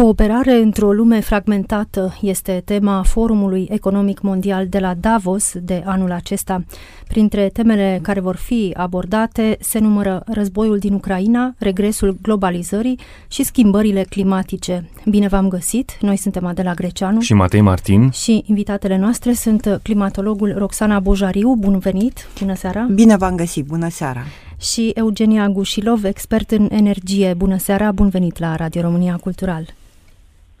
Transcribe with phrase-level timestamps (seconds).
[0.00, 6.64] Cooperare într-o lume fragmentată este tema Forumului Economic Mondial de la Davos de anul acesta.
[7.08, 14.02] Printre temele care vor fi abordate se numără războiul din Ucraina, regresul globalizării și schimbările
[14.08, 14.90] climatice.
[15.04, 15.96] Bine v-am găsit!
[16.00, 21.54] Noi suntem Adela Greceanu și Matei Martin și invitatele noastre sunt climatologul Roxana Bojariu.
[21.54, 22.28] Bun venit!
[22.40, 22.88] Bună seara!
[22.94, 23.66] Bine v-am găsit!
[23.66, 24.22] Bună seara!
[24.60, 27.34] Și Eugenia Gușilov, expert în energie.
[27.36, 27.92] Bună seara!
[27.92, 29.78] Bun venit la Radio România Cultural!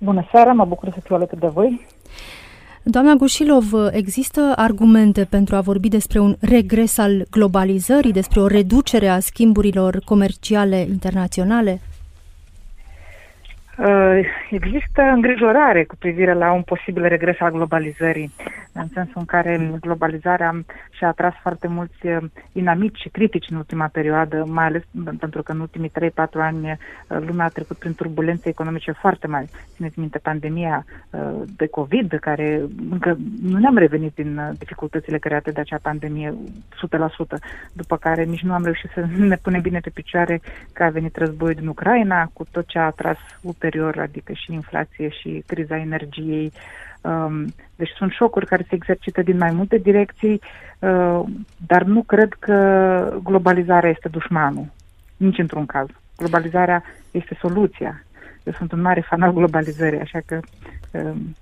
[0.02, 1.86] Bună seara, mă bucur să fiu alături de voi.
[2.82, 9.08] Doamna Gușilov, există argumente pentru a vorbi despre un regres al globalizării, despre o reducere
[9.08, 11.80] a schimburilor comerciale internaționale?
[13.80, 14.20] Uh,
[14.50, 18.30] există îngrijorare cu privire la un posibil regres al globalizării,
[18.72, 22.16] în sensul în care globalizarea și-a atras foarte mulți uh,
[22.52, 24.82] inamici și critici în ultima perioadă, mai ales
[25.18, 29.48] pentru că în ultimii 3-4 ani uh, lumea a trecut prin turbulențe economice foarte mari.
[29.74, 30.84] Țineți minte pandemia
[31.56, 36.36] de COVID, care încă nu ne-am revenit din dificultățile create de acea pandemie 100%,
[37.72, 40.40] după care nici nu am reușit să ne punem bine pe picioare
[40.72, 45.08] că a venit războiul din Ucraina, cu tot ce a atras ulterior, adică și inflație
[45.08, 46.52] și criza energiei.
[47.00, 47.44] Um,
[47.76, 50.40] deci sunt șocuri care se exercită din mai multe direcții,
[50.78, 51.22] uh,
[51.66, 52.56] dar nu cred că
[53.24, 54.66] globalizarea este dușmanul,
[55.16, 55.86] nici într-un caz.
[56.16, 58.04] Globalizarea este soluția.
[58.42, 60.40] Eu sunt un mare fan al globalizării, așa că
[60.90, 61.36] um,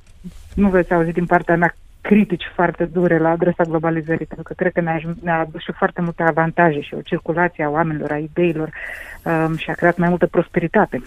[0.55, 4.73] nu veți auzi din partea mea critici foarte dure la adresa globalizării, pentru că cred
[4.73, 8.71] că ne-a, ne-a adus și foarte multe avantaje și o circulație a oamenilor, a ideilor
[9.25, 11.03] um, și a creat mai multă prosperitate.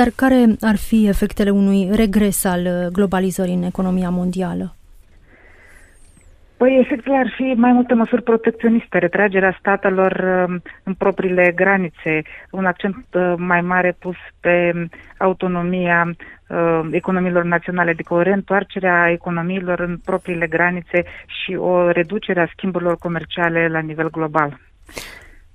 [0.00, 4.74] Dar care ar fi efectele unui regres al uh, globalizării în economia mondială?
[6.56, 10.12] Păi efectele ar fi mai multe măsuri protecționiste, retragerea statelor
[10.48, 14.72] um, în propriile granițe, un accent uh, mai mare pus pe
[15.18, 16.14] autonomia
[16.48, 22.50] uh, economiilor naționale, adică o reîntoarcere a economiilor în propriile granițe și o reducere a
[22.52, 24.58] schimburilor comerciale la nivel global.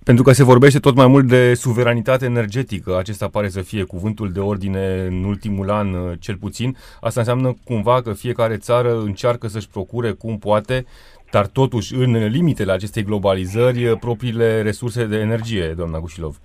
[0.04, 4.32] Pentru că se vorbește tot mai mult de suveranitate energetică, acesta pare să fie cuvântul
[4.32, 6.78] de ordine în ultimul an, uh, cel puțin.
[7.02, 10.86] Asta înseamnă cumva că fiecare țară încearcă să-și procure cum poate,
[11.32, 16.40] dar totuși în limitele acestei globalizări, uh, propriile resurse de energie, doamna Gușilov.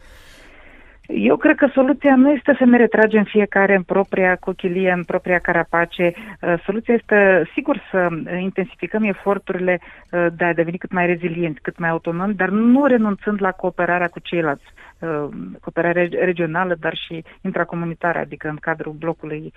[1.09, 5.39] Eu cred că soluția nu este să ne retragem fiecare în propria cochilie, în propria
[5.39, 6.13] carapace.
[6.41, 8.09] Uh, soluția este, sigur, să
[8.41, 13.43] intensificăm eforturile uh, de a deveni cât mai rezilienți, cât mai autonomi, dar nu renunțând
[13.43, 14.65] la cooperarea cu ceilalți.
[14.99, 15.29] Uh,
[15.61, 19.53] cooperare regională, dar și intracomunitară, adică în cadrul blocului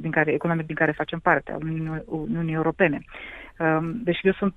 [0.00, 3.00] din care, economic din care facem parte, al Uniunii, Uniunii Europene.
[4.04, 4.54] Deci eu sunt,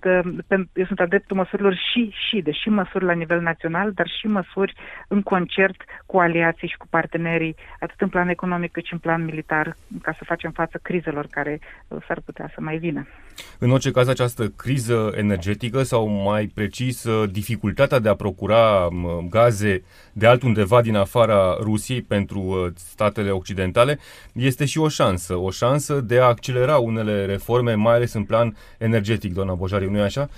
[0.73, 4.73] eu sunt adeptul măsurilor și, și, deși măsuri la nivel național, dar și măsuri
[5.07, 9.23] în concert cu aliații și cu partenerii, atât în plan economic cât și în plan
[9.23, 13.07] militar, ca să facem față crizelor care uh, s-ar putea să mai vină.
[13.59, 18.87] În orice caz, această criză energetică sau mai precis uh, dificultatea de a procura
[19.29, 19.83] gaze
[20.13, 23.99] de altundeva din afara Rusiei pentru uh, statele occidentale
[24.33, 28.55] este și o șansă, o șansă de a accelera unele reforme, mai ales în plan
[28.77, 28.90] energetic,
[29.33, 30.29] doamna Bojariu, nu-i așa?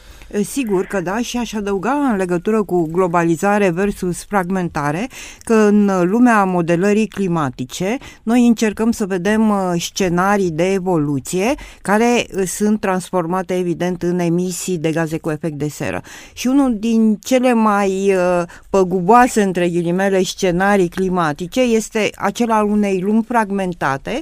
[0.44, 5.08] Sigur că da și aș adăuga în legătură cu globalizare versus fragmentare
[5.40, 12.44] că în lumea modelării climatice noi încercăm să vedem uh, scenarii de evoluție care uh,
[12.46, 16.02] sunt transformate evident în emisii de gaze cu efect de seră.
[16.34, 23.00] Și unul din cele mai uh, păguboase între ghilimele scenarii climatice este acela al unei
[23.00, 24.22] lumi fragmentate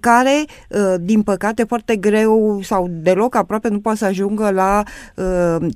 [0.00, 0.44] care
[1.00, 4.82] din păcate foarte greu sau deloc aproape nu poate să ajungă la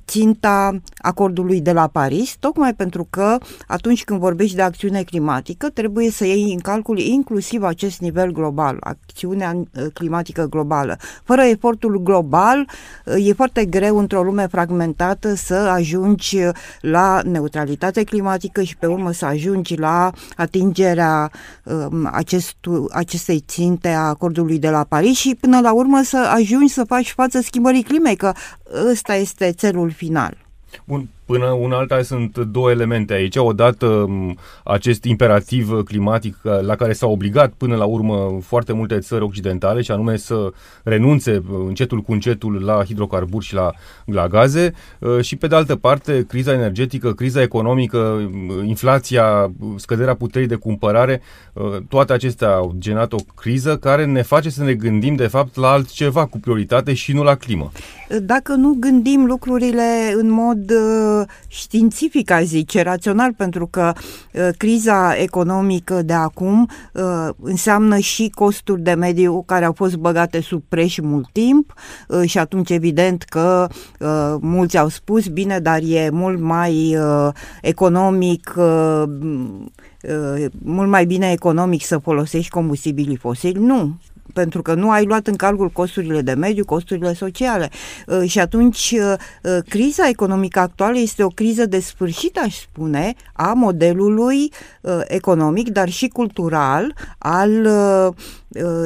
[0.07, 6.11] ținta acordului de la Paris, tocmai pentru că atunci când vorbești de acțiune climatică, trebuie
[6.11, 10.97] să iei în calcul inclusiv acest nivel global, acțiunea uh, climatică globală.
[11.25, 12.69] Fără efortul global,
[13.05, 16.39] uh, e foarte greu într-o lume fragmentată să ajungi
[16.81, 21.31] la neutralitate climatică și pe urmă să ajungi la atingerea
[21.65, 26.73] um, acestu, acestei ținte a acordului de la Paris și până la urmă să ajungi
[26.73, 28.33] să faci față schimbării climei, că
[28.91, 30.37] ăsta este țelul final.
[30.85, 33.37] Bun, Până una alta sunt două elemente aici.
[33.37, 34.09] Odată
[34.65, 39.83] acest imperativ climatic uh, la care s-au obligat până la urmă foarte multe țări occidentale
[39.83, 40.53] și anume să
[40.83, 43.71] renunțe uh, încetul cu încetul la hidrocarburi și la,
[44.05, 48.31] la gaze uh, și pe de altă parte criza energetică, criza economică,
[48.65, 51.23] inflația, scăderea puterii de cumpărare,
[51.89, 55.71] toate acestea au generat o criză care ne face să ne gândim de fapt la
[55.71, 57.71] altceva cu prioritate și nu la climă.
[58.23, 63.93] Dacă nu gândim lucrurile în mod uh, științific, aș zice, rațional, pentru că
[64.33, 70.41] uh, criza economică de acum uh, înseamnă și costuri de mediu care au fost băgate
[70.41, 71.75] sub preș mult timp
[72.09, 73.69] uh, și atunci evident că
[74.01, 77.29] uh, mulți au spus, bine, dar e mult mai uh,
[77.63, 79.03] economic uh,
[80.03, 83.59] uh, mult mai bine economic să folosești combustibilii fosili.
[83.59, 83.97] Nu,
[84.33, 87.71] pentru că nu ai luat în calcul costurile de mediu, costurile sociale.
[88.07, 93.15] Uh, și atunci, uh, uh, criza economică actuală este o criză de sfârșit, aș spune,
[93.33, 94.53] a modelului
[95.07, 97.69] economic, dar și cultural al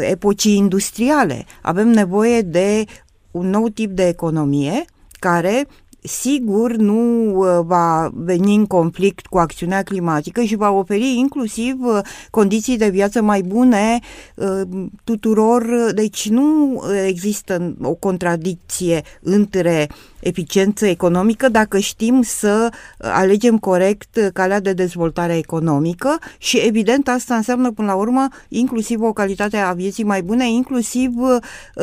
[0.00, 1.44] epocii industriale.
[1.62, 2.84] Avem nevoie de
[3.30, 4.84] un nou tip de economie
[5.18, 5.66] care
[6.06, 11.98] sigur nu uh, va veni în conflict cu acțiunea climatică și va oferi inclusiv uh,
[12.30, 13.98] condiții de viață mai bune
[14.34, 14.60] uh,
[15.04, 15.64] tuturor.
[15.94, 19.88] Deci nu există o contradicție între
[20.20, 22.68] eficiență economică dacă știm să
[22.98, 29.12] alegem corect calea de dezvoltare economică și evident asta înseamnă până la urmă inclusiv o
[29.12, 31.12] calitate a vieții mai bune, inclusiv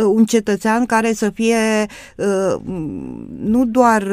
[0.06, 1.86] un cetățean care să fie
[3.44, 4.13] nu doar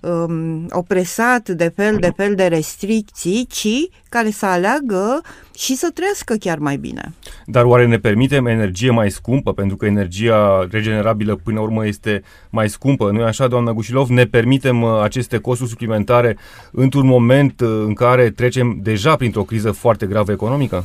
[0.00, 5.20] um, opresat de fel de fel de restricții, ci care să aleagă
[5.56, 7.14] și să trăiască chiar mai bine.
[7.46, 9.52] Dar oare ne permitem energie mai scumpă?
[9.52, 13.10] Pentru că energia regenerabilă până la urmă este mai scumpă.
[13.10, 14.08] Nu așa, doamna Gușilov?
[14.08, 16.36] Ne permitem uh, aceste costuri suplimentare
[16.70, 20.84] într-un moment uh, în care trecem deja printr-o criză foarte gravă economică?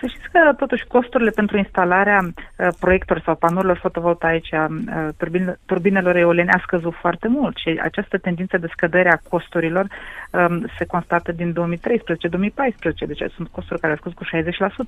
[0.00, 5.58] Să știți că totuși costurile pentru instalarea uh, proiector sau panourilor fotovoltaice a uh, turbin,
[5.66, 9.86] turbinelor eoliene a scăzut foarte mult și această tendință de scădere a costurilor
[10.30, 14.24] um, se constată din 2013-2014, deci sunt costuri care au scăzut cu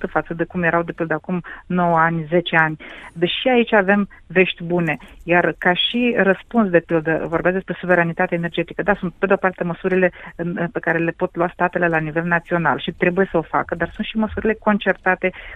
[0.07, 2.77] 60% față de cum erau de pe de acum 9 ani, 10 ani.
[3.13, 8.83] Deși aici avem vești bune, iar ca și răspuns de pildă, vorbesc despre suveranitate energetică,
[8.83, 10.13] da, sunt pe de o parte măsurile
[10.73, 13.91] pe care le pot lua statele la nivel național și trebuie să o facă, dar
[13.95, 15.01] sunt și măsurile concertate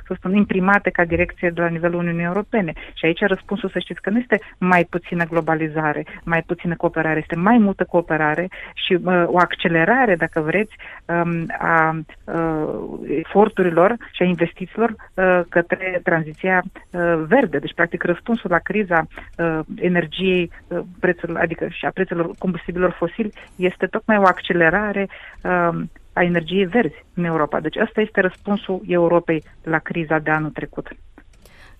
[0.06, 2.72] să spun, imprimate ca direcție de la nivelul Uniunii Europene.
[2.94, 7.36] Și aici răspunsul, să știți că nu este mai puțină globalizare, mai puțină cooperare, este
[7.36, 10.74] mai multă cooperare și uh, o accelerare, dacă vreți,
[11.06, 17.58] um, a uh, eforturilor și a investițiilor uh, către tranziția uh, verde.
[17.58, 19.06] Deci, practic, răspunsul la criza
[19.38, 25.08] uh, energiei, uh, prețul, adică și a prețurilor combustibilor fosili, este tocmai o accelerare
[25.42, 25.80] uh,
[26.16, 27.60] a energiei verzi în Europa.
[27.60, 30.88] Deci ăsta este răspunsul Europei la criza de anul trecut.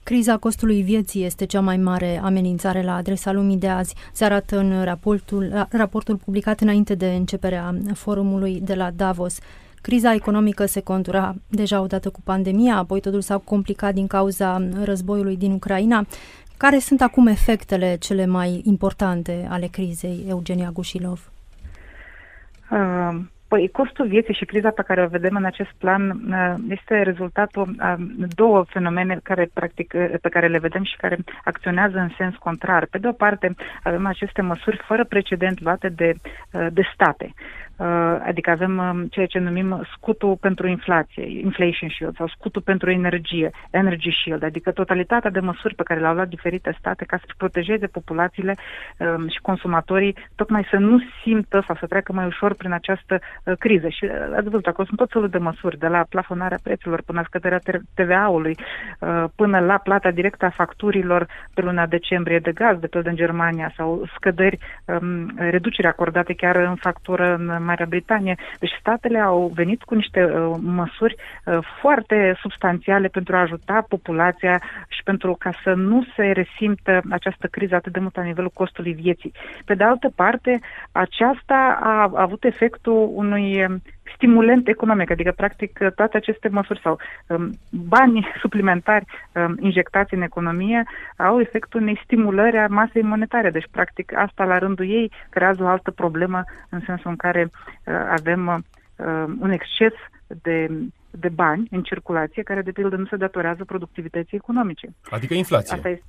[0.02, 3.94] Criza costului vieții este cea mai mare amenințare la adresa lumii de azi.
[4.12, 9.38] Se arată în raportul, raportul publicat înainte de începerea forumului de la Davos.
[9.82, 15.36] Criza economică se contura deja odată cu pandemia, apoi totul s-a complicat din cauza războiului
[15.36, 16.06] din Ucraina.
[16.56, 21.30] Care sunt acum efectele cele mai importante ale crizei, Eugenia Gușilov?
[22.70, 27.02] Uh, Păi costul vieții și criza pe care o vedem în acest plan uh, este
[27.02, 27.96] rezultatul a
[28.34, 32.86] două fenomene care, practic, uh, pe care le vedem și care acționează în sens contrar.
[32.90, 36.12] Pe de o parte, avem aceste măsuri fără precedent luate de,
[36.52, 37.34] uh, de state.
[37.76, 42.90] Uh, adică avem um, ceea ce numim scutul pentru inflație, inflation shield, sau scutul pentru
[42.90, 47.24] energie, energy shield, adică totalitatea de măsuri pe care le-au luat diferite state ca să
[47.36, 48.56] protejeze populațiile
[48.98, 53.56] um, și consumatorii, tocmai să nu simtă sau să treacă mai ușor prin această uh,
[53.58, 53.88] criză.
[53.88, 57.18] Și uh, ați văzut, acolo sunt tot felul de măsuri, de la plafonarea prețurilor până
[57.18, 57.60] la scăderea
[57.94, 58.56] TVA-ului,
[59.34, 63.72] până la plata directă a facturilor pe luna decembrie de gaz, de pildă în Germania,
[63.76, 68.36] sau scăderi, um, reduceri acordate chiar în factură în Marea Britanie.
[68.58, 74.62] Deci statele au venit cu niște uh, măsuri uh, foarte substanțiale pentru a ajuta populația
[74.88, 78.92] și pentru ca să nu se resimtă această criză atât de mult la nivelul costului
[78.92, 79.32] vieții.
[79.64, 80.60] Pe de altă parte,
[80.92, 83.82] aceasta a avut efectul unui um,
[84.14, 90.84] stimulent economic, adică practic toate aceste măsuri sau um, bani suplimentari um, injectați în economie
[91.16, 93.50] au efectul unei stimulări a masei monetare.
[93.50, 97.94] Deci practic asta la rândul ei creează o altă problemă în sensul în care uh,
[98.10, 99.92] avem uh, un exces
[100.42, 100.68] de
[101.18, 104.88] de bani în circulație care de pildă nu se datorează productivității economice.
[105.10, 105.74] Adică inflație.
[105.76, 106.04] Asta este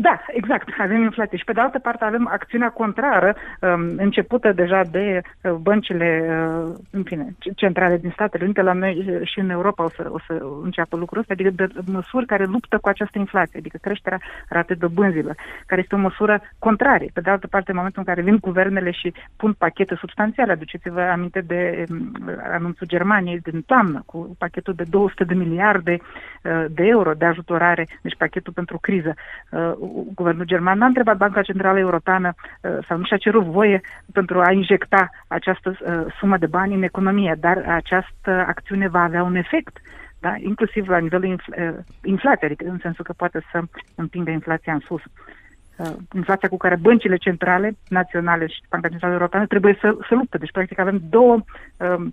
[0.00, 0.68] da, exact.
[0.78, 1.38] Avem inflație.
[1.38, 6.74] Și pe de altă parte avem acțiunea contrară, um, începută deja de uh, băncile, uh,
[6.90, 10.42] în fine, centrale din Statele Unite, la noi și în Europa o să, o să
[10.62, 15.34] înceapă lucrul ăsta, adică de măsuri care luptă cu această inflație, adică creșterea ratei dobânzilor,
[15.66, 17.10] care este o măsură contrarie.
[17.12, 21.00] Pe de altă parte, în momentul în care vin guvernele și pun pachete substanțiale, aduceți-vă
[21.00, 22.12] aminte de um,
[22.52, 25.96] anunțul Germaniei din toamnă, cu pachetul de 200 de miliarde
[26.68, 29.14] de euro de ajutorare, deci pachetul pentru criză.
[30.14, 32.34] Guvernul german n-a întrebat Banca Centrală Europeană
[32.88, 33.80] sau nu și-a cerut voie
[34.12, 35.76] pentru a injecta această
[36.18, 39.78] sumă de bani în economie, dar această acțiune va avea un efect
[40.20, 40.34] da?
[40.38, 43.60] inclusiv la nivelul infl- inflației, adică în sensul că poate să
[43.94, 45.02] împingă inflația în sus.
[45.76, 50.38] Uh, inflația cu care băncile centrale naționale și Banca Centrală Europeană trebuie să, să luptă.
[50.38, 51.34] Deci, practic, avem două
[51.76, 52.06] uh,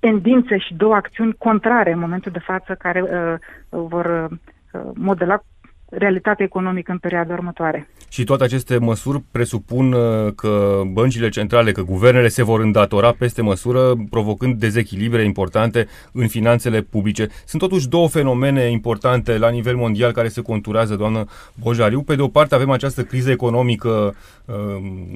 [0.00, 3.34] tendințe și două acțiuni contrare în momentul de față care uh,
[3.68, 4.30] vor
[4.72, 5.42] uh, modela
[5.90, 7.88] realitatea economică în perioada următoare.
[8.08, 13.42] Și toate aceste măsuri presupun uh, că băncile centrale, că guvernele se vor îndatora peste
[13.42, 17.28] măsură, provocând dezechilibre importante în finanțele publice.
[17.46, 22.02] Sunt totuși două fenomene importante la nivel mondial care se conturează, doamnă Bojariu.
[22.02, 24.54] Pe de o parte avem această criză economică uh,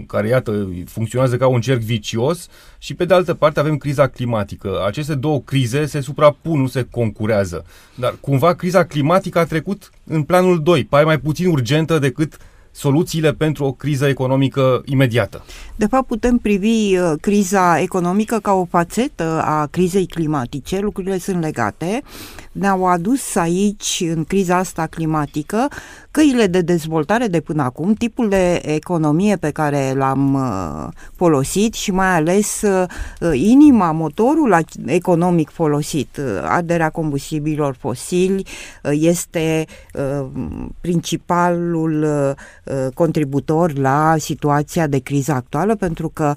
[0.07, 4.83] care, iată, funcționează ca un cerc vicios și pe de altă parte avem criza climatică.
[4.87, 7.65] Aceste două crize se suprapun, nu se concurează.
[7.95, 12.37] Dar cumva criza climatică a trecut în planul 2, pare mai puțin urgentă decât
[12.71, 15.45] soluțiile pentru o criză economică imediată.
[15.77, 21.41] De fapt, putem privi uh, criza economică ca o fațetă a crizei climatice, lucrurile sunt
[21.41, 22.03] legate.
[22.55, 25.69] Ne-au adus aici, în criza asta climatică,
[26.11, 31.91] căile de dezvoltare de până acum, tipul de economie pe care l-am uh, folosit și
[31.91, 32.87] mai ales uh,
[33.33, 38.47] inima, motorul economic folosit, arderea combustibilor fosili,
[38.91, 39.67] este
[40.81, 42.07] principalul
[42.95, 46.35] contributor la situația de criză actuală pentru că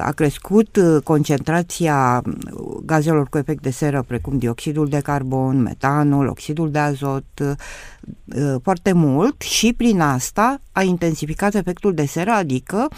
[0.00, 2.22] a crescut concentrația
[2.84, 7.24] gazelor cu efect de seră precum dioxidul de carbon, metanul, oxidul de azot
[8.36, 12.96] Uh, foarte mult și prin asta a intensificat efectul de seră, adică uh,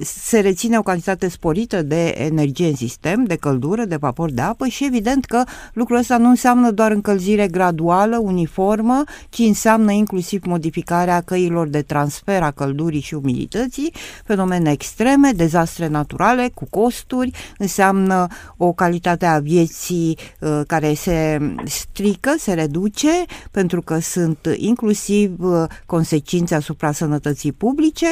[0.00, 4.66] se reține o cantitate sporită de energie în sistem, de căldură, de vapor de apă
[4.66, 11.20] și evident că lucrul ăsta nu înseamnă doar încălzire graduală, uniformă, ci înseamnă inclusiv modificarea
[11.20, 13.92] căilor de transfer a căldurii și umidității,
[14.24, 18.26] fenomene extreme, dezastre naturale cu costuri, înseamnă
[18.56, 25.64] o calitate a vieții uh, care se strică, se reduce, pentru că sunt inclusiv uh,
[25.86, 28.06] consecințe asupra sănătății publice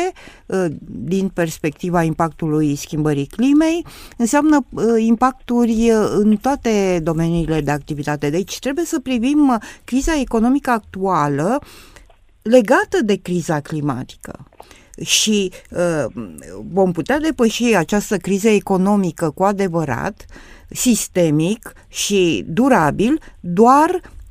[0.46, 0.64] uh,
[1.04, 8.30] din perspectiva impactului schimbării climei, înseamnă uh, impacturi în toate domeniile de activitate.
[8.30, 11.58] Deci trebuie să privim criza economică actuală
[12.42, 14.46] legată de criza climatică
[15.00, 16.24] și uh,
[16.72, 20.24] vom putea depăși această criză economică cu adevărat,
[20.68, 24.21] sistemic și durabil, doar Uh,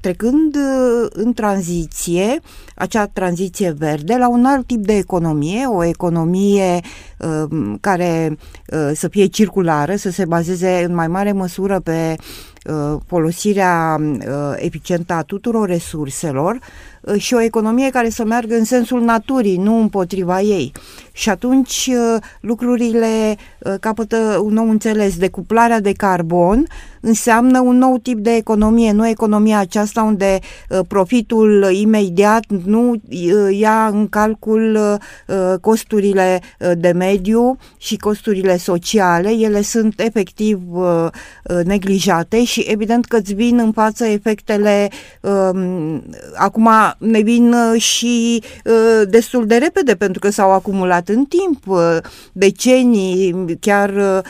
[0.00, 2.40] trecând uh, în tranziție,
[2.74, 6.80] acea tranziție verde, la un alt tip de economie, o economie
[7.18, 8.38] uh, care
[8.94, 12.16] să fie circulară, să se bazeze în mai mare măsură pe
[13.06, 14.00] folosirea
[14.56, 19.80] eficientă a tuturor resurselor, Uh, și o economie care să meargă în sensul naturii, nu
[19.80, 20.72] împotriva ei.
[21.12, 25.16] Și atunci uh, lucrurile uh, capătă un nou înțeles.
[25.16, 26.66] Decuplarea de carbon
[27.00, 30.38] înseamnă un nou tip de economie, nu economia aceasta unde
[30.88, 32.94] profitul imediat nu
[33.50, 34.98] ia în calcul
[35.60, 36.40] costurile
[36.78, 39.30] de mediu și costurile sociale.
[39.30, 40.60] Ele sunt efectiv
[41.64, 44.88] neglijate și evident că îți vin în față efectele
[45.20, 51.24] um, acum ne vin uh, și uh, destul de repede pentru că s-au acumulat în
[51.24, 51.96] timp uh,
[52.32, 54.22] decenii, chiar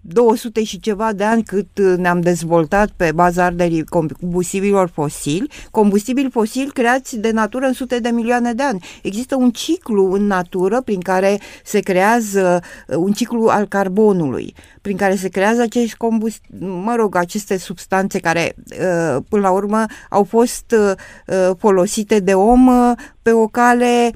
[0.00, 6.70] 200 și ceva de ani cât ne-am dezvoltat pe baza arderii combustibilor fosili, combustibili fosili
[6.70, 8.84] creați de natură în sute de milioane de ani.
[9.02, 12.62] Există un ciclu în natură prin care se creează
[12.96, 18.54] un ciclu al carbonului prin care se creează acești combust, mă rog, aceste substanțe care
[18.56, 24.10] uh, până la urmă au fost uh, folosite de om uh, pe o cale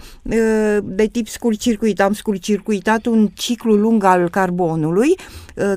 [0.83, 2.01] de tip scurt-circuit.
[2.01, 5.15] Am scurt-circuitat un ciclu lung al carbonului,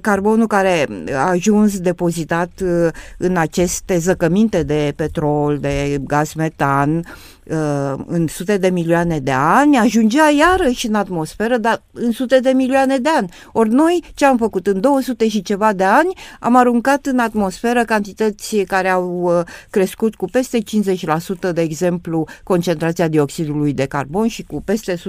[0.01, 2.51] carbonul care a ajuns depozitat
[3.17, 7.40] în aceste zăcăminte de petrol, de gaz metan, Uh,
[8.05, 12.97] în sute de milioane de ani, ajungea iarăși în atmosferă, dar în sute de milioane
[12.97, 13.29] de ani.
[13.51, 14.67] Ori noi ce am făcut?
[14.67, 20.15] În 200 și ceva de ani am aruncat în atmosferă cantități care au uh, crescut
[20.15, 20.57] cu peste
[21.49, 24.99] 50%, de exemplu, concentrația dioxidului de carbon și cu peste 100%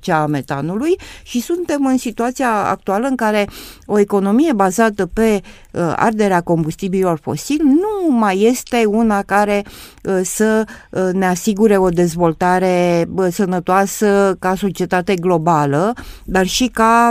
[0.00, 3.48] cea a metanului și suntem în situația actuală în care
[3.86, 5.40] o economie bazată pe
[5.72, 9.64] uh, arderea combustibilor fosili nu mai este una care
[10.02, 15.92] uh, să uh, ne asigure asigure o dezvoltare bă, sănătoasă ca societate globală,
[16.24, 17.10] dar și ca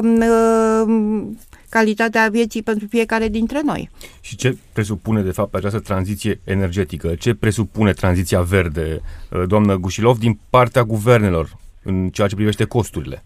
[1.70, 3.90] calitatea vieții pentru fiecare dintre noi.
[4.22, 7.16] Și ce presupune, de fapt, această tranziție energetică?
[7.16, 9.02] Ce presupune tranziția verde,
[9.48, 13.24] doamnă Gușilov, din partea guvernelor în ceea ce privește costurile?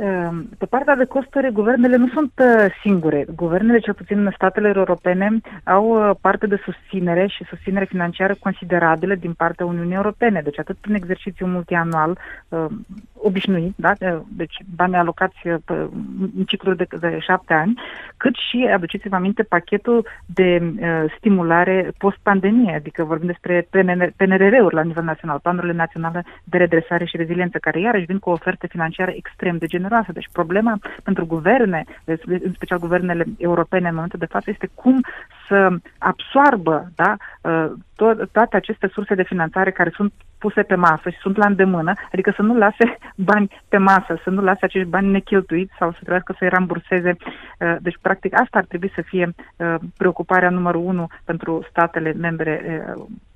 [0.00, 3.26] Ehm, pe partea de costuri, guvernele nu sunt uh, singure.
[3.36, 9.14] Guvernele, cel puțin în statele europene, au uh, parte de susținere și susținere financiară considerabilă
[9.14, 10.40] din partea Uniunii Europene.
[10.42, 12.64] Deci atât prin exercițiu multianual uh,
[13.22, 13.92] obișnuit, da?
[14.28, 15.36] deci bani alocați
[16.36, 17.80] în cicluri de, de șapte ani,
[18.16, 23.68] cât și, aduceți-vă aminte, pachetul de uh, stimulare post-pandemie, adică vorbim despre
[24.16, 28.32] PNRR-uri la nivel național, planurile naționale de redresare și reziliență, care iarăși vin cu o
[28.32, 30.12] ofertă financiară extrem de generoasă generoasă.
[30.12, 31.84] Deci problema pentru guverne,
[32.44, 35.00] în special guvernele europene în momentul de față, este cum
[35.48, 41.10] să absoarbă da, ă, to- toate aceste surse de finanțare care sunt puse pe masă
[41.10, 42.96] și sunt la îndemână, adică să nu lase
[43.30, 47.16] bani pe masă, să nu lase acești bani necheltuiți sau să trebuiască să-i ramburseze.
[47.60, 52.84] Ă, deci, practic, asta ar trebui să fie ă, preocuparea numărul unu pentru statele membre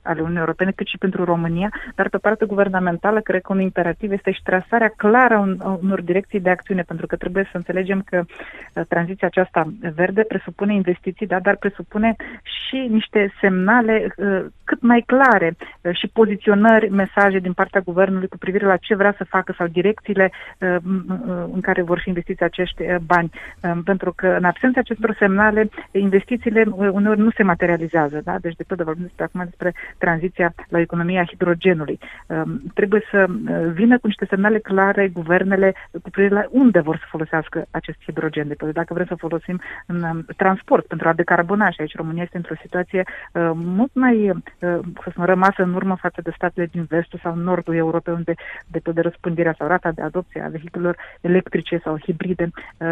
[0.03, 4.13] ale Uniunii Europene, cât și pentru România, dar pe partea guvernamentală, cred că un imperativ
[4.13, 8.23] este și trasarea clară a unor direcții de acțiune, pentru că trebuie să înțelegem că
[8.25, 15.01] uh, tranziția aceasta verde presupune investiții, da, dar presupune și niște semnale uh, cât mai
[15.07, 19.55] clare uh, și poziționări, mesaje din partea guvernului cu privire la ce vrea să facă
[19.57, 20.33] sau direcțiile
[21.53, 23.31] în care vor fi investiți acești bani.
[23.85, 28.21] Pentru că în absența acestor semnale, investițiile uneori nu se materializează.
[28.25, 28.39] Da?
[28.41, 31.99] Deci, de pildă, vorbim despre acum despre tranziția la economia hidrogenului.
[32.27, 36.97] Um, trebuie să uh, vină cu niște semnale clare guvernele cu privire la unde vor
[36.97, 38.49] să folosească acest hidrogen.
[38.49, 42.37] De dacă vrem să folosim în um, transport pentru a decarbona și aici România este
[42.37, 44.37] într-o situație uh, mult mai, uh,
[45.03, 48.35] să spun, rămasă în urmă față de statele din vestul sau nordul Europei, unde
[48.67, 52.51] de pe de răspândirea sau rata de adopție a vehiculelor electrice sau hibride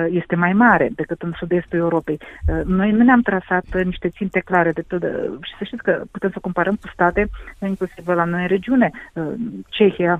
[0.08, 2.20] este mai mare decât în sud-estul Europei.
[2.64, 6.38] Noi nu ne-am trasat niște ținte clare de pildă, și să știți că putem să
[6.40, 7.30] comparăm cu state,
[7.60, 9.32] inclusiv la noi în regiune, uh,
[9.68, 10.18] Cehia,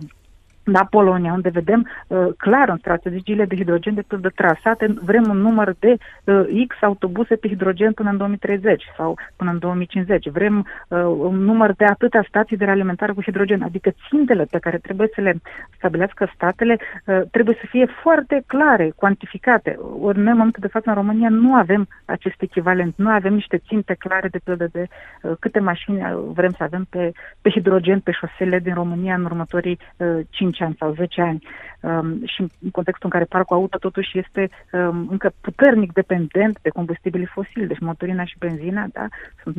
[0.71, 5.37] la Polonia, unde vedem uh, clar în strategiile de hidrogen de pildă trasate, vrem un
[5.37, 10.29] număr de uh, X autobuse pe hidrogen până în 2030 sau până în 2050.
[10.29, 14.78] Vrem uh, un număr de atâtea stații de realimentare cu hidrogen, adică țintele pe care
[14.78, 15.41] trebuie să le
[15.76, 19.78] stabilească statele uh, trebuie să fie foarte clare, cuantificate.
[20.00, 23.56] Ori noi, în momentul de față, în România nu avem acest echivalent, nu avem niște
[23.67, 24.87] ținte clare de pildă de
[25.23, 26.00] uh, câte mașini
[26.33, 30.59] vrem să avem pe, pe hidrogen pe șosele din România în următorii uh, 5 5
[30.62, 31.42] ani sau 10 ani
[31.80, 36.68] um, și în contextul în care parcul auto totuși este um, încă puternic dependent de
[36.68, 39.06] combustibili fosili, deci motorina și benzina, da,
[39.42, 39.56] sunt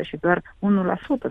[0.00, 0.42] 99% și doar 1%,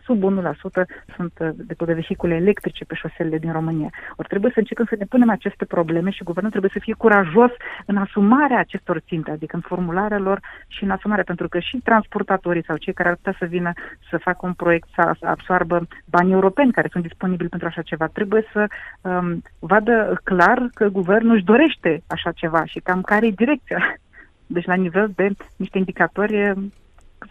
[0.03, 3.89] sub 1% sunt uh, de, de vehicule electrice pe șoselele din România.
[4.15, 7.51] Ori trebuie să încercăm să ne punem aceste probleme și guvernul trebuie să fie curajos
[7.85, 12.63] în asumarea acestor ținte, adică în formularea lor și în asumarea, pentru că și transportatorii
[12.63, 13.71] sau cei care ar putea să vină
[14.09, 18.43] să facă un proiect, să absoarbă banii europeni care sunt disponibili pentru așa ceva, trebuie
[18.53, 18.62] să
[19.01, 23.77] um, vadă clar că guvernul își dorește așa ceva și cam care e direcția.
[24.55, 26.53] Deci la nivel de niște indicatori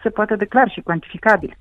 [0.03, 1.57] se poate declar și cuantificabil.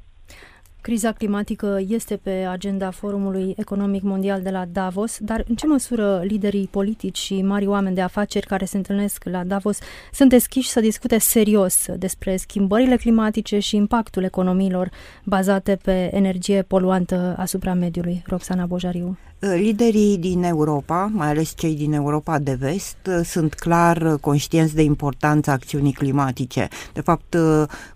[0.82, 6.22] Criza climatică este pe agenda Forumului Economic Mondial de la Davos, dar în ce măsură
[6.24, 9.80] liderii politici și mari oameni de afaceri care se întâlnesc la Davos
[10.12, 14.90] sunt deschiși să discute serios despre schimbările climatice și impactul economiilor
[15.24, 18.22] bazate pe energie poluantă asupra mediului?
[18.26, 19.18] Roxana Bojariu.
[19.42, 25.52] Liderii din Europa, mai ales cei din Europa de vest, sunt clar conștienți de importanța
[25.52, 26.68] acțiunii climatice.
[26.94, 27.38] De fapt,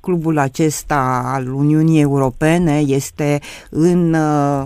[0.01, 4.63] clubul acesta al Uniunii Europene este în uh,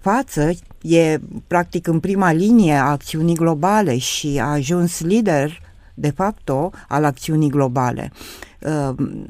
[0.00, 0.50] față,
[0.82, 5.60] e practic în prima linie a acțiunii globale și a ajuns lider
[5.94, 6.50] de fapt
[6.88, 8.12] al acțiunii globale.
[8.12, 8.51] Uh,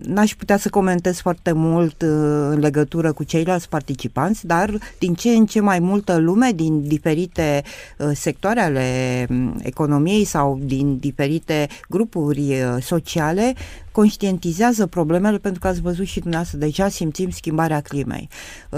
[0.02, 2.08] n-aș putea să comentez foarte mult uh,
[2.50, 7.62] în legătură cu ceilalți participanți, dar din ce în ce mai multă lume din diferite
[7.98, 13.54] uh, sectoare ale um, economiei sau din diferite grupuri sociale
[13.92, 18.28] conștientizează problemele pentru că ați văzut și dumneavoastră, deja simțim schimbarea climei.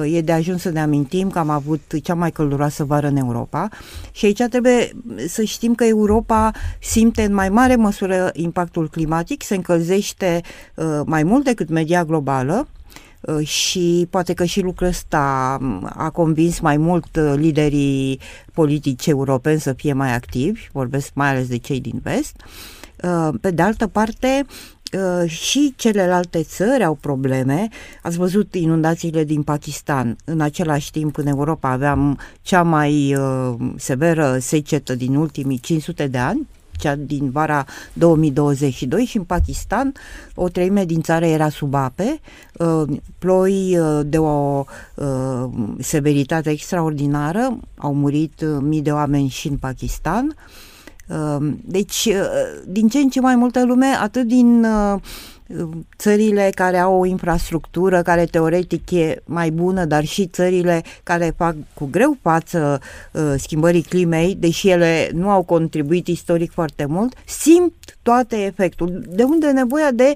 [0.05, 3.69] E de ajuns să ne amintim că am avut cea mai călduroasă vară în Europa
[4.13, 4.93] și aici trebuie
[5.29, 6.51] să știm că Europa
[6.81, 10.41] simte în mai mare măsură impactul climatic, se încălzește
[10.75, 12.69] Uh, mai mult decât media globală
[13.21, 18.21] uh, și poate că și lucrul ăsta um, a convins mai mult uh, liderii
[18.53, 22.37] politici europeni să fie mai activi, vorbesc mai ales de cei din vest.
[23.41, 24.47] Pe de altă parte,
[25.27, 27.69] și celelalte țări au probleme.
[28.03, 30.17] Ați văzut inundațiile din Pakistan.
[30.25, 33.17] În același timp, în Europa aveam cea mai
[33.77, 39.93] severă secetă din ultimii 500 de ani cea din vara 2022 și în Pakistan
[40.35, 42.21] o treime din țară era sub ape,
[42.59, 42.83] uh,
[43.19, 45.45] ploi uh, de o uh,
[45.79, 50.37] severitate extraordinară, au murit mii de oameni și în Pakistan.
[51.65, 52.09] Deci,
[52.67, 54.67] din ce în ce mai multă lume, atât din
[55.99, 61.55] țările care au o infrastructură care teoretic e mai bună, dar și țările care fac
[61.75, 62.81] cu greu față
[63.13, 69.05] uh, schimbării climei, deși ele nu au contribuit istoric foarte mult, simt toate efectul.
[69.09, 70.15] De unde nevoia de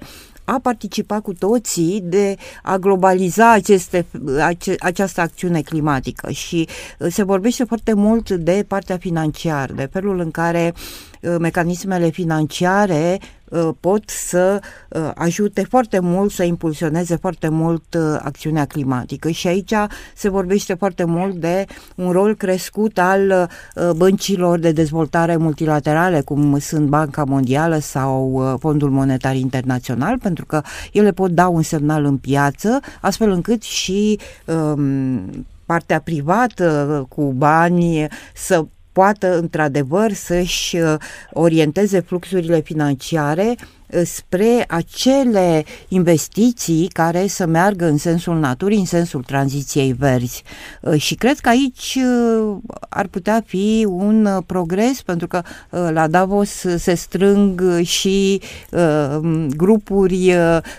[0.48, 4.06] a participa cu toții de a globaliza aceste,
[4.40, 6.30] ace, această acțiune climatică.
[6.30, 11.07] Și uh, se vorbește foarte mult de partea financiară, de felul în care uh,
[11.38, 14.60] mecanismele financiare uh, pot să
[15.14, 19.30] ajute foarte mult, să impulsioneze foarte mult acțiunea climatică.
[19.30, 19.72] Și aici
[20.14, 23.50] se vorbește foarte mult de un rol crescut al
[23.96, 31.12] băncilor de dezvoltare multilaterale, cum sunt Banca Mondială sau Fondul Monetar Internațional, pentru că ele
[31.12, 38.64] pot da un semnal în piață, astfel încât și um, partea privată cu bani să
[38.98, 40.94] poată într-adevăr să-și uh,
[41.32, 49.22] orienteze fluxurile financiare uh, spre acele investiții care să meargă în sensul naturii, în sensul
[49.22, 50.42] tranziției verzi.
[50.80, 51.98] Uh, și cred că aici
[52.88, 55.42] ar putea fi un progres, pentru că
[55.90, 58.40] la Davos se strâng și
[59.56, 60.34] grupuri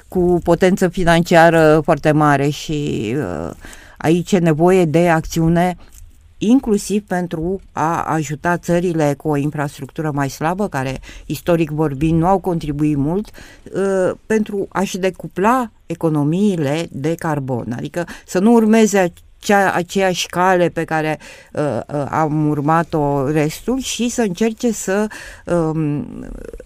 [0.08, 3.16] cu potență financiară foarte mare și
[3.98, 5.78] aici e nevoie de acțiune
[6.40, 12.40] inclusiv pentru a ajuta țările cu o infrastructură mai slabă, care istoric vorbind nu au
[12.40, 13.30] contribuit mult,
[13.74, 20.84] uh, pentru a-și decupla economiile de carbon, adică să nu urmeze cea, aceeași cale pe
[20.84, 21.20] care
[21.52, 25.08] uh, uh, am urmat-o restul și să încerce să
[25.46, 26.02] uh,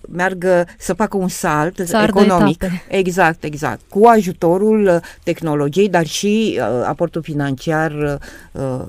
[0.10, 2.64] meargă, să facă un salt Sar economic.
[2.88, 3.82] Exact, exact.
[3.90, 8.20] Cu ajutorul tehnologiei, dar și uh, aportul financiar
[8.52, 8.82] uh,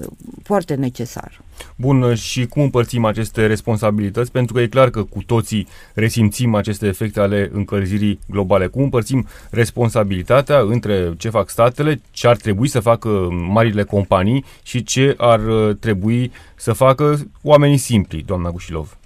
[0.42, 1.40] foarte necesar.
[1.76, 4.30] Bun, și cum împărțim aceste responsabilități?
[4.30, 8.66] Pentru că e clar că cu toții resimțim aceste efecte ale încălzirii globale.
[8.66, 14.82] Cum împărțim responsabilitatea între ce fac statele, ce ar trebui să facă marile companii și
[14.82, 15.40] ce ar
[15.80, 18.96] trebui să facă oamenii simpli, doamna Gușilov?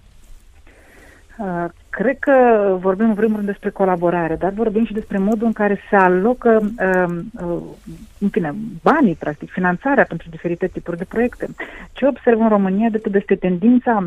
[1.38, 2.32] Uh, cred că
[2.80, 6.60] vorbim în primul rând despre colaborare, dar vorbim și despre modul în care se alocă
[6.62, 7.62] uh, uh,
[8.18, 11.46] în fine, banii, practic, finanțarea pentru diferite tipuri de proiecte.
[11.92, 14.06] Ce observăm în România de este tendința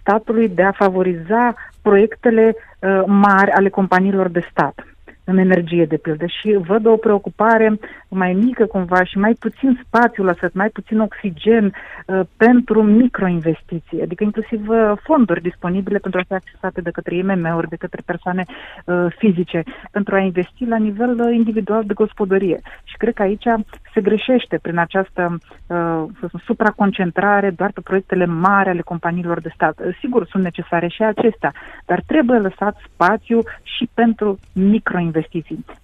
[0.00, 4.91] statului de a favoriza proiectele uh, mari ale companiilor de stat
[5.24, 10.24] în energie, de pildă, și văd o preocupare mai mică cumva și mai puțin spațiu
[10.24, 11.64] lăsat, mai puțin oxigen
[12.06, 17.68] uh, pentru microinvestiții, adică inclusiv uh, fonduri disponibile pentru a fi accesate de către IMM-uri,
[17.68, 18.44] de către persoane
[18.84, 22.60] uh, fizice, pentru a investi la nivel uh, individual de gospodărie.
[22.84, 23.46] Și cred că aici
[23.94, 26.04] se greșește prin această uh,
[26.44, 29.80] supraconcentrare doar pe proiectele mari ale companiilor de stat.
[29.80, 31.52] Uh, sigur, sunt necesare și acestea,
[31.86, 35.11] dar trebuie lăsat spațiu și pentru microinvestiții,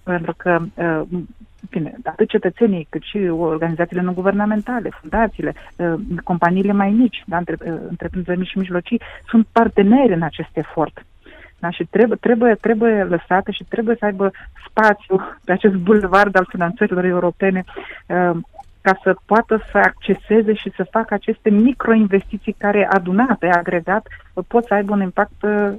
[0.03, 1.01] pentru că uh,
[1.69, 7.79] bine, atât cetățenii cât și organizațiile non-guvernamentale, fundațiile, uh, companiile mai mici, da, între, uh,
[7.89, 11.05] întreprinderile mici și mijlocii, sunt parteneri în acest efort.
[11.59, 11.69] Da?
[11.69, 14.31] Și trebuie, trebuie, trebuie lăsate și trebuie să aibă
[14.69, 17.63] spațiu pe acest bulevard al finanțărilor europene
[18.07, 18.37] uh,
[18.81, 24.07] ca să poată să acceseze și să facă aceste microinvestiții care adunate, agregat,
[24.47, 25.71] pot să aibă un impact uh,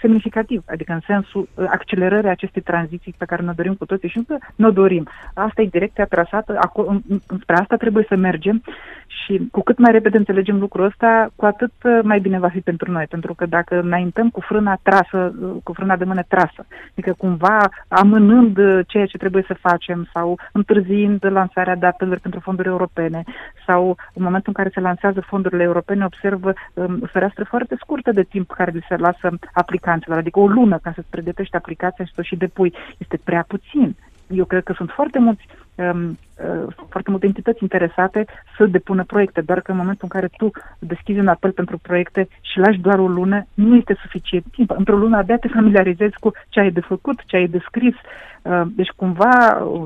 [0.00, 4.24] semnificativ, adică în sensul uh, accelerării acestei tranziții pe care ne dorim cu toții și
[4.26, 5.08] nu ne dorim.
[5.34, 7.00] Asta e direcția trasată, acolo,
[7.40, 8.62] spre asta trebuie să mergem
[9.06, 12.60] și cu cât mai repede înțelegem lucrul ăsta, cu atât uh, mai bine va fi
[12.60, 16.66] pentru noi, pentru că dacă înaintăm cu frâna trasă, uh, cu frâna de mână trasă,
[16.90, 22.40] adică cumva amânând uh, ceea ce trebuie să facem sau întârziind lansarea de apeluri pentru
[22.40, 23.22] fonduri europene
[23.66, 28.22] sau în momentul în care se lansează fondurile europene observă um, fereastre foarte scurte de
[28.22, 32.20] timp care li se lasă aplicanților, adică o lună ca să-ți pregătești aplicația și să
[32.20, 32.74] o și depui.
[32.98, 33.96] Este prea puțin.
[34.26, 38.24] Eu cred că sunt foarte mulți um, uh, foarte multe entități interesate
[38.56, 42.28] să depună proiecte, doar că în momentul în care tu deschizi un apel pentru proiecte
[42.40, 44.70] și lași doar o lună, nu este suficient timp.
[44.70, 47.94] Într-o lună abia te familiarizezi cu ce ai de făcut, ce ai de scris.
[48.42, 49.82] Uh, deci cumva uh,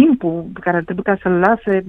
[0.00, 1.84] timpul pe care ar trebui ca să-l lase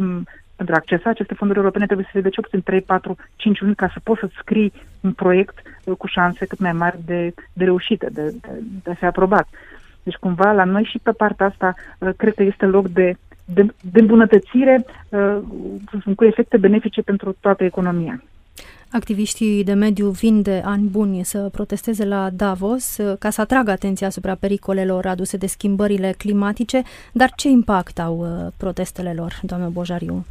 [0.56, 3.62] pentru a accesa aceste fonduri europene trebuie să fie de cel puțin 3, 4, 5
[3.62, 7.34] luni ca să poți să scrii un proiect uh, cu șanse cât mai mari de,
[7.54, 8.50] de reușită, de, de,
[8.84, 9.48] de a fi aprobat.
[10.04, 13.65] Deci cumva la noi și pe partea asta uh, cred că este loc de, de,
[13.91, 15.38] de îmbunătățire uh,
[16.15, 18.24] cu efecte benefice pentru toată economia.
[18.91, 24.08] Activiștii de mediu vin de ani buni să protesteze la Davos ca să atragă atenția
[24.08, 30.25] asupra pericolelor aduse de schimbările climatice, dar ce impact au uh, protestele lor, doamnă Bojariu?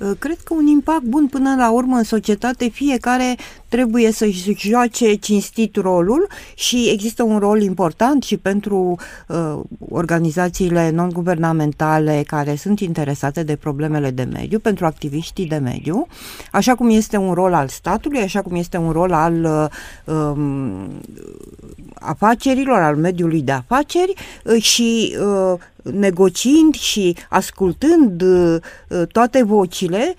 [0.00, 3.36] Uh, cred că un impact bun până la urmă în societate, fiecare
[3.68, 8.96] trebuie să-și joace cinstit rolul și există un rol important și pentru
[9.28, 16.06] uh, organizațiile non-guvernamentale care sunt interesate de problemele de mediu, pentru activiștii de mediu,
[16.52, 21.00] așa cum este un rol al statului, așa cum este un rol al uh, um,
[21.94, 28.56] afacerilor, al mediului de afaceri uh, și uh, negociind și ascultând uh,
[29.12, 30.14] toate vocile,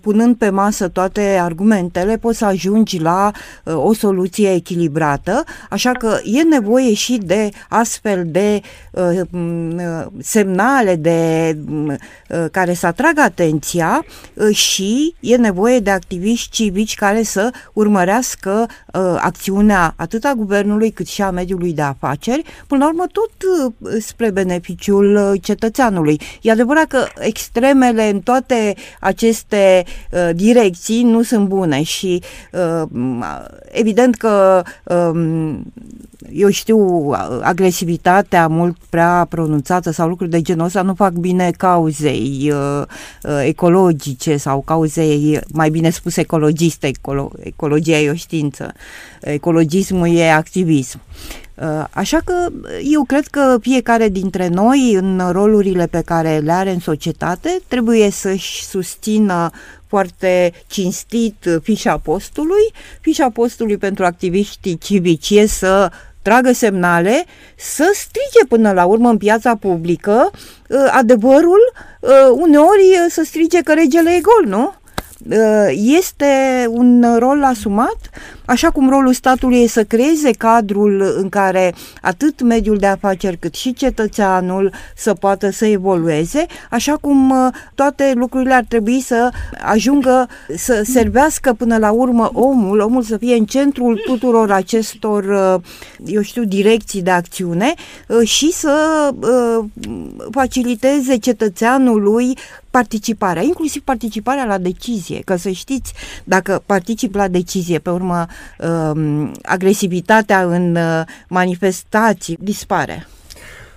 [0.00, 3.30] punând pe masă toate argumentele, poți să ajungi la
[3.64, 8.60] o soluție echilibrată, așa că e nevoie și de astfel de
[10.18, 11.56] semnale de,
[12.50, 14.04] care să atragă atenția
[14.52, 18.66] și e nevoie de activiști civici care să urmărească
[19.16, 23.30] acțiunea atât a guvernului cât și a mediului de afaceri, până la urmă tot
[24.00, 26.20] spre beneficiul dreptul uh, cetățeanului.
[26.40, 32.82] E adevărat că extremele în toate aceste uh, direcții nu sunt bune și uh,
[33.70, 35.54] evident că uh,
[36.32, 37.10] eu știu,
[37.42, 42.82] agresivitatea mult prea pronunțată sau lucruri de genul ăsta nu fac bine cauzei uh,
[43.22, 46.86] uh, ecologice sau cauzei, mai bine spus, ecologiste.
[46.86, 48.72] Ecolo- ecologia e o știință.
[49.20, 51.00] Ecologismul e activism.
[51.00, 51.43] Uh,
[51.90, 52.48] așa că
[52.82, 58.10] eu cred că fiecare dintre noi, în rolurile pe care le are în societate, trebuie
[58.10, 59.50] să-și susțină
[59.86, 62.72] foarte cinstit fișa postului.
[63.00, 65.90] Fișa postului pentru activiștii civici e să
[66.22, 67.24] tragă semnale,
[67.56, 73.72] să strige până la urmă în piața publică uh, adevărul, uh, uneori să strige că
[73.72, 74.74] regele e gol, nu?
[75.70, 78.10] Este un rol asumat
[78.46, 83.54] Așa cum rolul statului e să creeze cadrul în care atât mediul de afaceri cât
[83.54, 89.30] și cetățeanul să poată să evolueze, așa cum uh, toate lucrurile ar trebui să
[89.64, 95.62] ajungă să servească până la urmă omul, omul să fie în centrul tuturor acestor, uh,
[96.04, 97.74] eu știu, direcții de acțiune
[98.08, 99.10] uh, și să
[100.30, 102.36] faciliteze cetățeanului
[102.80, 105.92] participarea, inclusiv participarea la decizie, că să știți,
[106.24, 108.26] dacă particip la decizie, pe urmă
[108.58, 113.06] uh, agresivitatea în uh, manifestații dispare.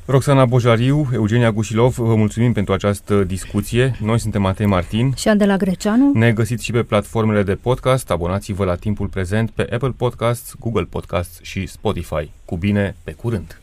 [0.06, 3.96] Roxana Bojariu, Eugenia Gușilov, vă mulțumim pentru această discuție.
[4.02, 6.12] Noi suntem Matei Martin și Adela Greceanu.
[6.14, 8.12] Ne găsiți și pe platformele de podcast.
[8.12, 12.32] Abonați-vă la timpul prezent pe Apple Podcasts, Google Podcasts și Spotify.
[12.46, 13.58] Cu bine, pe curând!